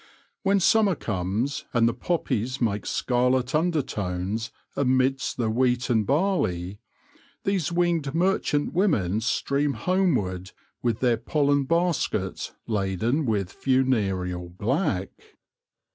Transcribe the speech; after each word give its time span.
When 0.41 0.59
summer 0.59 0.95
comes, 0.95 1.65
and 1.75 1.87
the 1.87 1.93
poppies 1.93 2.59
make 2.59 2.87
scarlet 2.87 3.53
undertones 3.53 4.49
amidst 4.75 5.37
the 5.37 5.47
wheat 5.51 5.91
and 5.91 6.07
barley, 6.07 6.79
these 7.43 7.71
winged 7.71 8.15
merchant 8.15 8.73
women 8.73 9.19
stream 9.21 9.73
homeward 9.73 10.53
with 10.81 11.01
their 11.01 11.17
pollen 11.17 11.65
baskets 11.65 12.51
laden 12.65 13.27
with 13.27 13.51
funereal 13.51 14.49
black. 14.49 15.11